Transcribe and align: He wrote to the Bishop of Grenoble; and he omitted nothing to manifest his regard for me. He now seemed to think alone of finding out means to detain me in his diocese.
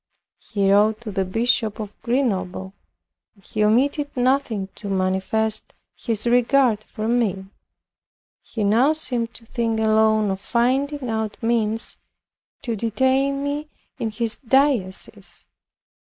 He 0.39 0.71
wrote 0.73 0.99
to 1.01 1.11
the 1.11 1.23
Bishop 1.25 1.79
of 1.79 1.93
Grenoble; 2.01 2.73
and 3.35 3.43
he 3.43 3.63
omitted 3.63 4.09
nothing 4.17 4.69
to 4.73 4.89
manifest 4.89 5.75
his 5.95 6.25
regard 6.25 6.83
for 6.83 7.07
me. 7.07 7.45
He 8.41 8.63
now 8.63 8.93
seemed 8.93 9.35
to 9.35 9.45
think 9.45 9.79
alone 9.79 10.31
of 10.31 10.41
finding 10.41 11.07
out 11.07 11.37
means 11.43 11.97
to 12.63 12.75
detain 12.75 13.43
me 13.43 13.67
in 13.99 14.09
his 14.09 14.37
diocese. 14.37 15.45